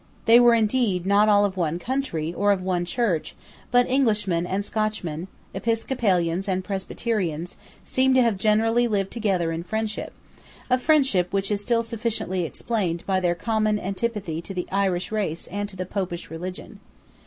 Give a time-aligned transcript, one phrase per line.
[0.25, 3.35] They were indeed not all of one country or of one church
[3.69, 10.11] but Englishmen and Scotchmen, Episcopalians and Presbyterians, seem to have generally lived together in friendship,
[10.71, 15.69] a friendship which is sufficiently explained by their common antipathy to the Irish race and
[15.69, 16.79] to the Popish religion.